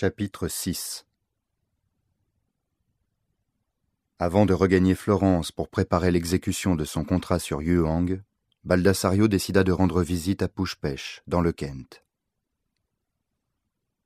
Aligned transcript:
Chapitre 0.00 0.46
6 0.46 1.06
Avant 4.20 4.46
de 4.46 4.54
regagner 4.54 4.94
Florence 4.94 5.50
pour 5.50 5.68
préparer 5.68 6.12
l'exécution 6.12 6.76
de 6.76 6.84
son 6.84 7.02
contrat 7.02 7.40
sur 7.40 7.62
Yuang, 7.62 8.22
Baldassario 8.62 9.26
décida 9.26 9.64
de 9.64 9.72
rendre 9.72 10.04
visite 10.04 10.40
à 10.42 10.46
Pushpesh, 10.46 11.22
dans 11.26 11.40
le 11.40 11.50
Kent. 11.50 12.04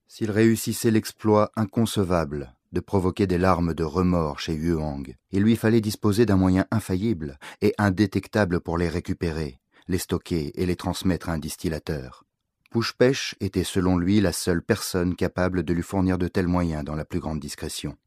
S'il 0.08 0.30
réussissait 0.30 0.90
l'exploit 0.90 1.52
inconcevable 1.56 2.54
de 2.72 2.80
provoquer 2.80 3.26
des 3.26 3.36
larmes 3.36 3.74
de 3.74 3.84
remords 3.84 4.40
chez 4.40 4.54
Yuang, 4.54 5.14
il 5.30 5.42
lui 5.42 5.56
fallait 5.56 5.82
disposer 5.82 6.24
d'un 6.24 6.36
moyen 6.36 6.64
infaillible 6.70 7.38
et 7.60 7.74
indétectable 7.76 8.60
pour 8.60 8.78
les 8.78 8.88
récupérer, 8.88 9.60
les 9.88 9.98
stocker 9.98 10.58
et 10.58 10.64
les 10.64 10.76
transmettre 10.76 11.28
à 11.28 11.34
un 11.34 11.38
distillateur. 11.38 12.24
Pushpesh 12.72 13.34
était 13.40 13.64
selon 13.64 13.98
lui 13.98 14.22
la 14.22 14.32
seule 14.32 14.62
personne 14.62 15.14
capable 15.14 15.62
de 15.62 15.74
lui 15.74 15.82
fournir 15.82 16.16
de 16.16 16.26
tels 16.26 16.48
moyens 16.48 16.82
dans 16.84 16.94
la 16.94 17.04
plus 17.04 17.20
grande 17.20 17.38
discrétion. 17.38 17.98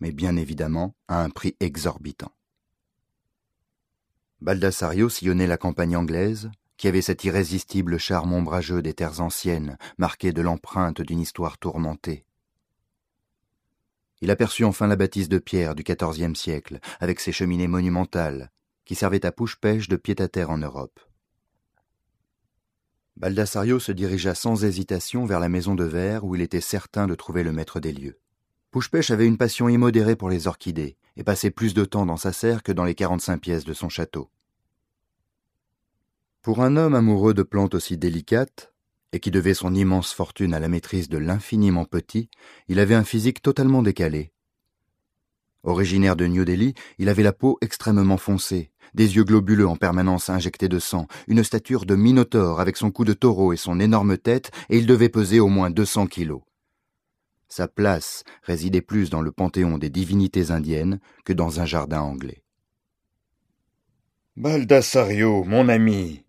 Mais 0.00 0.10
bien 0.10 0.36
évidemment 0.36 0.94
à 1.06 1.22
un 1.22 1.28
prix 1.28 1.54
exorbitant. 1.60 2.32
Baldassario 4.40 5.10
sillonnait 5.10 5.46
la 5.46 5.58
campagne 5.58 5.98
anglaise, 5.98 6.50
qui 6.78 6.88
avait 6.88 7.02
cet 7.02 7.24
irrésistible 7.24 7.98
charme 7.98 8.32
ombrageux 8.32 8.80
des 8.80 8.94
terres 8.94 9.20
anciennes, 9.20 9.76
marqué 9.98 10.32
de 10.32 10.40
l'empreinte 10.40 11.02
d'une 11.02 11.20
histoire 11.20 11.58
tourmentée. 11.58 12.24
Il 14.22 14.30
aperçut 14.30 14.64
enfin 14.64 14.86
la 14.86 14.96
bâtisse 14.96 15.28
de 15.28 15.38
pierre 15.38 15.74
du 15.74 15.82
XIVe 15.82 16.34
siècle, 16.34 16.80
avec 17.00 17.20
ses 17.20 17.32
cheminées 17.32 17.68
monumentales, 17.68 18.50
qui 18.86 18.94
servaient 18.94 19.26
à 19.26 19.32
push-pêche 19.32 19.88
de 19.88 19.96
pied-à-terre 19.96 20.48
en 20.48 20.56
Europe. 20.56 21.00
Baldassario 23.18 23.80
se 23.80 23.90
dirigea 23.90 24.36
sans 24.36 24.64
hésitation 24.64 25.24
vers 25.24 25.40
la 25.40 25.48
maison 25.48 25.74
de 25.74 25.82
verre 25.82 26.24
où 26.24 26.36
il 26.36 26.40
était 26.40 26.60
certain 26.60 27.08
de 27.08 27.16
trouver 27.16 27.42
le 27.42 27.50
maître 27.50 27.80
des 27.80 27.92
lieux. 27.92 28.20
Pushpech 28.70 29.10
avait 29.10 29.26
une 29.26 29.36
passion 29.36 29.68
immodérée 29.68 30.14
pour 30.14 30.30
les 30.30 30.46
orchidées 30.46 30.96
et 31.16 31.24
passait 31.24 31.50
plus 31.50 31.74
de 31.74 31.84
temps 31.84 32.06
dans 32.06 32.16
sa 32.16 32.32
serre 32.32 32.62
que 32.62 32.70
dans 32.70 32.84
les 32.84 32.94
quarante-cinq 32.94 33.40
pièces 33.40 33.64
de 33.64 33.72
son 33.72 33.88
château. 33.88 34.30
Pour 36.42 36.62
un 36.62 36.76
homme 36.76 36.94
amoureux 36.94 37.34
de 37.34 37.42
plantes 37.42 37.74
aussi 37.74 37.98
délicates, 37.98 38.72
et 39.10 39.18
qui 39.18 39.32
devait 39.32 39.54
son 39.54 39.74
immense 39.74 40.12
fortune 40.12 40.54
à 40.54 40.60
la 40.60 40.68
maîtrise 40.68 41.08
de 41.08 41.18
l'infiniment 41.18 41.86
petit, 41.86 42.30
il 42.68 42.78
avait 42.78 42.94
un 42.94 43.02
physique 43.02 43.42
totalement 43.42 43.82
décalé. 43.82 44.32
Originaire 45.64 46.16
de 46.16 46.26
New 46.26 46.44
Delhi, 46.44 46.74
il 46.98 47.08
avait 47.08 47.22
la 47.22 47.32
peau 47.32 47.58
extrêmement 47.60 48.16
foncée, 48.16 48.70
des 48.94 49.16
yeux 49.16 49.24
globuleux 49.24 49.66
en 49.66 49.76
permanence 49.76 50.30
injectés 50.30 50.68
de 50.68 50.78
sang, 50.78 51.06
une 51.26 51.44
stature 51.44 51.84
de 51.84 51.96
minotaure 51.96 52.60
avec 52.60 52.76
son 52.76 52.90
cou 52.90 53.04
de 53.04 53.12
taureau 53.12 53.52
et 53.52 53.56
son 53.56 53.80
énorme 53.80 54.16
tête, 54.18 54.50
et 54.70 54.78
il 54.78 54.86
devait 54.86 55.08
peser 55.08 55.40
au 55.40 55.48
moins 55.48 55.70
deux 55.70 55.84
cents 55.84 56.06
kilos. 56.06 56.42
Sa 57.48 57.66
place 57.66 58.24
résidait 58.42 58.82
plus 58.82 59.10
dans 59.10 59.22
le 59.22 59.32
panthéon 59.32 59.78
des 59.78 59.90
divinités 59.90 60.50
indiennes 60.50 61.00
que 61.24 61.32
dans 61.32 61.60
un 61.60 61.64
jardin 61.64 62.00
anglais. 62.00 62.42
Baldassario, 64.36 65.42
mon 65.44 65.68
ami, 65.68 66.22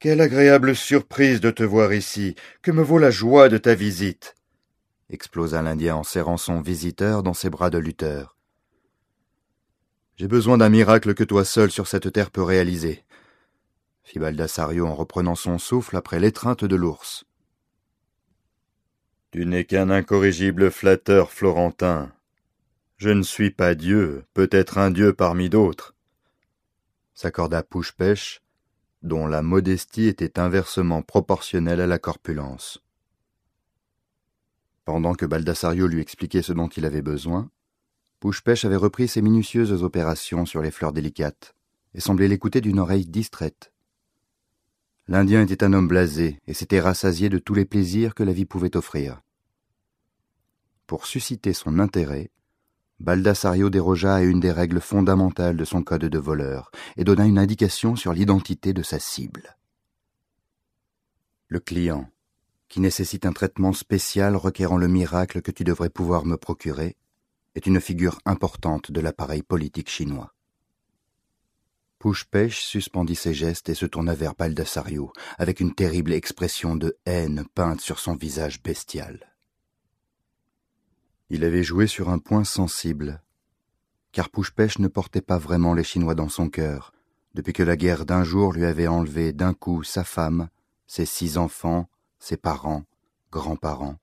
quelle 0.00 0.20
agréable 0.20 0.76
surprise 0.76 1.40
de 1.40 1.50
te 1.50 1.64
voir 1.64 1.92
ici. 1.92 2.36
Que 2.62 2.70
me 2.70 2.82
vaut 2.82 2.98
la 2.98 3.10
joie 3.10 3.48
de 3.48 3.58
ta 3.58 3.74
visite? 3.74 4.36
explosa 5.10 5.60
l'Indien 5.60 5.96
en 5.96 6.02
serrant 6.04 6.36
son 6.36 6.60
visiteur 6.60 7.24
dans 7.24 7.34
ses 7.34 7.50
bras 7.50 7.68
de 7.68 7.78
lutteur. 7.78 8.37
J'ai 10.18 10.26
besoin 10.26 10.58
d'un 10.58 10.68
miracle 10.68 11.14
que 11.14 11.22
toi 11.22 11.44
seul 11.44 11.70
sur 11.70 11.86
cette 11.86 12.12
terre 12.12 12.32
peux 12.32 12.42
réaliser, 12.42 13.04
fit 14.02 14.18
Baldassario 14.18 14.84
en 14.84 14.96
reprenant 14.96 15.36
son 15.36 15.58
souffle 15.58 15.96
après 15.96 16.18
l'étreinte 16.18 16.64
de 16.64 16.74
l'ours. 16.74 17.24
Tu 19.30 19.46
n'es 19.46 19.64
qu'un 19.64 19.90
incorrigible 19.90 20.72
flatteur 20.72 21.30
florentin. 21.30 22.10
Je 22.96 23.10
ne 23.10 23.22
suis 23.22 23.52
pas 23.52 23.76
Dieu, 23.76 24.24
peut-être 24.34 24.78
un 24.78 24.90
Dieu 24.90 25.12
parmi 25.12 25.50
d'autres. 25.50 25.94
S'accorda 27.14 27.62
Pouche-Pêche, 27.62 28.42
dont 29.02 29.28
la 29.28 29.42
modestie 29.42 30.08
était 30.08 30.40
inversement 30.40 31.02
proportionnelle 31.02 31.80
à 31.80 31.86
la 31.86 32.00
corpulence. 32.00 32.82
Pendant 34.84 35.14
que 35.14 35.26
Baldassario 35.26 35.86
lui 35.86 36.00
expliquait 36.00 36.42
ce 36.42 36.52
dont 36.52 36.66
il 36.66 36.86
avait 36.86 37.02
besoin, 37.02 37.52
Pouche-Pêche 38.20 38.64
avait 38.64 38.76
repris 38.76 39.06
ses 39.06 39.22
minutieuses 39.22 39.82
opérations 39.82 40.44
sur 40.44 40.60
les 40.60 40.70
fleurs 40.70 40.92
délicates 40.92 41.54
et 41.94 42.00
semblait 42.00 42.28
l'écouter 42.28 42.60
d'une 42.60 42.80
oreille 42.80 43.06
distraite. 43.06 43.72
L'Indien 45.06 45.42
était 45.42 45.64
un 45.64 45.72
homme 45.72 45.88
blasé 45.88 46.40
et 46.46 46.54
s'était 46.54 46.80
rassasié 46.80 47.28
de 47.28 47.38
tous 47.38 47.54
les 47.54 47.64
plaisirs 47.64 48.14
que 48.14 48.24
la 48.24 48.32
vie 48.32 48.44
pouvait 48.44 48.76
offrir. 48.76 49.22
Pour 50.86 51.06
susciter 51.06 51.52
son 51.52 51.78
intérêt, 51.78 52.30
Baldassario 53.00 53.70
dérogea 53.70 54.16
à 54.16 54.22
une 54.22 54.40
des 54.40 54.50
règles 54.50 54.80
fondamentales 54.80 55.56
de 55.56 55.64
son 55.64 55.82
code 55.82 56.04
de 56.04 56.18
voleur 56.18 56.72
et 56.96 57.04
donna 57.04 57.24
une 57.24 57.38
indication 57.38 57.94
sur 57.94 58.12
l'identité 58.12 58.72
de 58.72 58.82
sa 58.82 58.98
cible. 58.98 59.56
Le 61.46 61.60
client, 61.60 62.10
qui 62.68 62.80
nécessite 62.80 63.24
un 63.24 63.32
traitement 63.32 63.72
spécial 63.72 64.34
requérant 64.34 64.76
le 64.76 64.88
miracle 64.88 65.40
que 65.40 65.52
tu 65.52 65.62
devrais 65.62 65.90
pouvoir 65.90 66.26
me 66.26 66.36
procurer, 66.36 66.96
est 67.58 67.66
une 67.66 67.80
figure 67.80 68.20
importante 68.24 68.92
de 68.92 69.00
l'appareil 69.00 69.42
politique 69.42 69.90
chinois. 69.90 70.32
Pouche-Pêche 71.98 72.60
suspendit 72.60 73.16
ses 73.16 73.34
gestes 73.34 73.68
et 73.68 73.74
se 73.74 73.84
tourna 73.84 74.14
vers 74.14 74.36
Baldassario, 74.36 75.12
avec 75.38 75.58
une 75.58 75.74
terrible 75.74 76.12
expression 76.12 76.76
de 76.76 76.96
haine 77.04 77.44
peinte 77.56 77.80
sur 77.80 77.98
son 77.98 78.14
visage 78.14 78.62
bestial. 78.62 79.34
Il 81.30 81.42
avait 81.42 81.64
joué 81.64 81.88
sur 81.88 82.10
un 82.10 82.20
point 82.20 82.44
sensible, 82.44 83.24
car 84.12 84.30
Pouche-Pêche 84.30 84.78
ne 84.78 84.86
portait 84.86 85.20
pas 85.20 85.38
vraiment 85.38 85.74
les 85.74 85.82
Chinois 85.82 86.14
dans 86.14 86.28
son 86.28 86.48
cœur, 86.48 86.92
depuis 87.34 87.52
que 87.52 87.64
la 87.64 87.76
guerre 87.76 88.06
d'un 88.06 88.22
jour 88.22 88.52
lui 88.52 88.66
avait 88.66 88.86
enlevé 88.86 89.32
d'un 89.32 89.52
coup 89.52 89.82
sa 89.82 90.04
femme, 90.04 90.48
ses 90.86 91.06
six 91.06 91.36
enfants, 91.36 91.90
ses 92.20 92.36
parents, 92.36 92.84
grands-parents, 93.32 93.98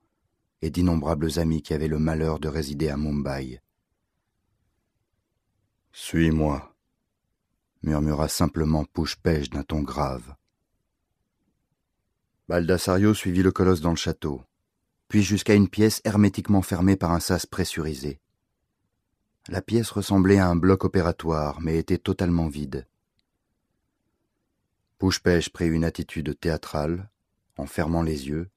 et 0.62 0.70
d'innombrables 0.70 1.40
amis 1.40 1.62
qui 1.62 1.74
avaient 1.74 1.88
le 1.88 2.00
malheur 2.00 2.40
de 2.40 2.48
résider 2.48 2.90
à 2.90 2.98
Mumbai. 2.98 3.62
Suis-moi, 5.92 6.76
murmura 7.84 8.28
simplement 8.28 8.86
Pouche-Pêche 8.86 9.50
d'un 9.50 9.64
ton 9.64 9.82
grave. 9.82 10.36
Baldassario 12.48 13.14
suivit 13.14 13.44
le 13.44 13.52
colosse 13.52 13.82
dans 13.82 13.92
le 13.92 13.96
château 13.96 14.42
puis 15.08 15.24
jusqu'à 15.24 15.54
une 15.54 15.70
pièce 15.70 16.02
hermétiquement 16.04 16.62
fermée 16.62 16.96
par 16.96 17.12
un 17.12 17.20
sas 17.20 17.46
pressurisé. 17.46 18.20
La 19.48 19.62
pièce 19.62 19.92
ressemblait 19.92 20.40
à 20.40 20.48
un 20.48 20.56
bloc 20.56 20.84
opératoire, 20.84 21.62
mais 21.62 21.78
était 21.78 22.00
totalement 22.00 22.48
vide. 22.48 22.88
Pouche-Pêche 24.98 25.50
prit 25.50 25.68
une 25.68 25.84
attitude 25.84 26.40
théâtrale, 26.40 27.10
en 27.58 27.68
fermant 27.68 28.02
les 28.02 28.28
yeux, 28.28 28.50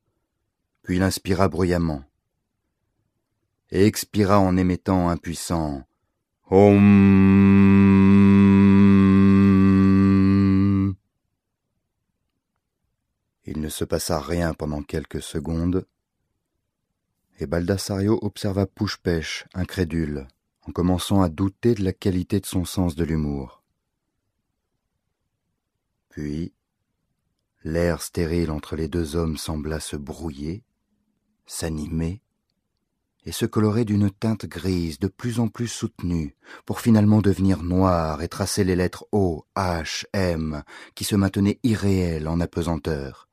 puis 0.88 0.96
il 0.96 1.02
inspira 1.02 1.48
bruyamment, 1.50 2.02
et 3.70 3.84
expira 3.84 4.40
en 4.40 4.56
émettant 4.56 5.10
un 5.10 5.18
puissant 5.18 5.86
Om. 6.46 6.86
Il 13.44 13.60
ne 13.60 13.68
se 13.68 13.84
passa 13.84 14.18
rien 14.18 14.54
pendant 14.54 14.80
quelques 14.82 15.20
secondes, 15.20 15.86
et 17.38 17.44
Baldassario 17.44 18.18
observa 18.22 18.64
Pouche-Pêche, 18.64 19.44
incrédule, 19.52 20.26
en 20.62 20.72
commençant 20.72 21.20
à 21.20 21.28
douter 21.28 21.74
de 21.74 21.84
la 21.84 21.92
qualité 21.92 22.40
de 22.40 22.46
son 22.46 22.64
sens 22.64 22.94
de 22.94 23.04
l'humour. 23.04 23.62
Puis, 26.08 26.54
l'air 27.62 28.00
stérile 28.00 28.50
entre 28.50 28.74
les 28.74 28.88
deux 28.88 29.16
hommes 29.16 29.36
sembla 29.36 29.80
se 29.80 29.96
brouiller, 29.96 30.64
s'animer, 31.48 32.22
et 33.24 33.32
se 33.32 33.44
colorer 33.44 33.84
d'une 33.84 34.10
teinte 34.10 34.46
grise 34.46 35.00
de 35.00 35.08
plus 35.08 35.40
en 35.40 35.48
plus 35.48 35.66
soutenue, 35.66 36.36
pour 36.64 36.80
finalement 36.80 37.20
devenir 37.20 37.62
noir 37.62 38.22
et 38.22 38.28
tracer 38.28 38.62
les 38.62 38.76
lettres 38.76 39.06
O, 39.10 39.44
H, 39.56 40.04
M, 40.12 40.62
qui 40.94 41.04
se 41.04 41.16
maintenaient 41.16 41.58
irréelles 41.64 42.28
en 42.28 42.40
apesanteur. 42.40 43.28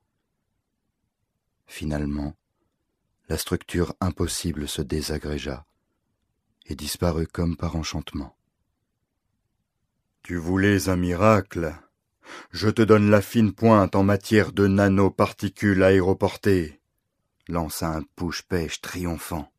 Finalement, 1.67 2.33
la 3.29 3.37
structure 3.37 3.93
impossible 4.01 4.67
se 4.67 4.81
désagrégea 4.81 5.65
et 6.65 6.75
disparut 6.75 7.27
comme 7.27 7.55
par 7.55 7.75
enchantement. 7.75 8.35
Tu 10.23 10.37
voulais 10.37 10.89
un 10.89 10.95
miracle? 10.95 11.75
Je 12.51 12.69
te 12.69 12.81
donne 12.81 13.11
la 13.11 13.21
fine 13.21 13.53
pointe 13.53 13.95
en 13.95 14.03
matière 14.03 14.51
de 14.51 14.67
nanoparticules 14.67 15.83
aéroportées, 15.83 16.81
lança 17.47 17.87
un 17.89 18.03
push-pêche 18.15 18.81
triomphant. 18.81 19.51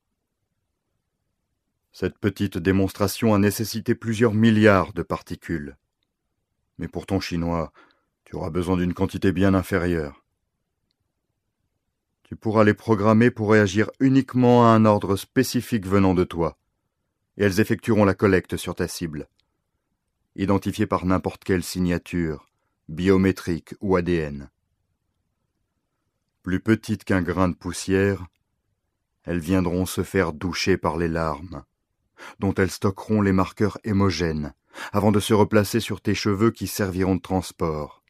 Cette 1.92 2.18
petite 2.18 2.58
démonstration 2.58 3.34
a 3.34 3.38
nécessité 3.38 3.94
plusieurs 3.94 4.34
milliards 4.34 4.92
de 4.92 5.02
particules. 5.02 5.76
Mais 6.78 6.88
pour 6.88 7.06
ton 7.06 7.20
chinois, 7.20 7.72
tu 8.24 8.36
auras 8.36 8.50
besoin 8.50 8.76
d'une 8.76 8.92
quantité 8.92 9.32
bien 9.32 9.54
inférieure. 9.54 10.22
Tu 12.24 12.36
pourras 12.36 12.64
les 12.64 12.74
programmer 12.74 13.30
pour 13.30 13.50
réagir 13.50 13.90
uniquement 14.00 14.66
à 14.66 14.74
un 14.74 14.84
ordre 14.84 15.16
spécifique 15.16 15.86
venant 15.86 16.12
de 16.12 16.24
toi, 16.24 16.58
et 17.36 17.44
elles 17.44 17.60
effectueront 17.60 18.04
la 18.04 18.14
collecte 18.14 18.56
sur 18.56 18.74
ta 18.74 18.88
cible. 18.88 19.28
Identifiée 20.34 20.86
par 20.86 21.06
n'importe 21.06 21.44
quelle 21.44 21.62
signature, 21.62 22.50
biométrique 22.88 23.74
ou 23.80 23.96
ADN. 23.96 24.50
Plus 26.46 26.60
petites 26.60 27.02
qu'un 27.02 27.22
grain 27.22 27.48
de 27.48 27.56
poussière, 27.56 28.24
elles 29.24 29.40
viendront 29.40 29.84
se 29.84 30.04
faire 30.04 30.32
doucher 30.32 30.76
par 30.76 30.96
les 30.96 31.08
larmes, 31.08 31.64
dont 32.38 32.54
elles 32.54 32.70
stockeront 32.70 33.20
les 33.20 33.32
marqueurs 33.32 33.78
hémogènes, 33.82 34.54
avant 34.92 35.10
de 35.10 35.18
se 35.18 35.34
replacer 35.34 35.80
sur 35.80 36.00
tes 36.00 36.14
cheveux 36.14 36.52
qui 36.52 36.68
serviront 36.68 37.16
de 37.16 37.20
transport. 37.20 38.04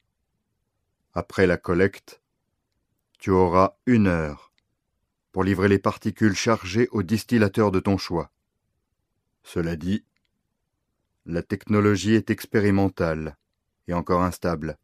Après 1.15 1.47
la 1.47 1.57
collecte, 1.57 2.21
tu 3.19 3.31
auras 3.31 3.79
une 3.87 4.07
heure 4.07 4.53
pour 5.33 5.43
livrer 5.43 5.69
les 5.69 5.79
particules 5.79 6.37
chargées 6.37 6.91
au 6.93 7.03
distillateur 7.03 7.71
de 7.71 7.81
ton 7.81 7.97
choix. 7.97 8.31
Cela 9.45 9.77
dit, 9.77 10.05
la 11.25 11.43
technologie 11.43 12.13
est 12.13 12.29
expérimentale 12.29 13.39
et 13.89 13.95
encore 13.95 14.21
instable. 14.21 14.77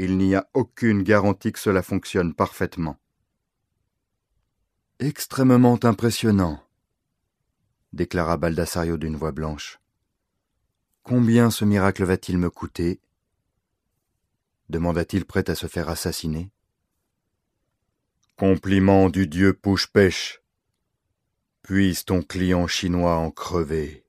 Il 0.00 0.16
n'y 0.16 0.36
a 0.36 0.48
aucune 0.54 1.02
garantie 1.02 1.50
que 1.50 1.58
cela 1.58 1.82
fonctionne 1.82 2.32
parfaitement. 2.32 3.00
Extrêmement 5.00 5.76
impressionnant, 5.82 6.62
déclara 7.92 8.36
Baldassario 8.36 8.96
d'une 8.96 9.16
voix 9.16 9.32
blanche. 9.32 9.80
Combien 11.02 11.50
ce 11.50 11.64
miracle 11.64 12.04
va-t-il 12.04 12.38
me 12.38 12.48
coûter? 12.48 13.00
demanda-t-il 14.68 15.24
prêt 15.24 15.50
à 15.50 15.56
se 15.56 15.66
faire 15.66 15.88
assassiner. 15.88 16.52
Compliment 18.36 19.10
du 19.10 19.26
dieu 19.26 19.52
Pouche-Pêche. 19.52 20.42
Puisse 21.62 22.04
ton 22.04 22.22
client 22.22 22.68
chinois 22.68 23.16
en 23.16 23.32
crever. 23.32 24.04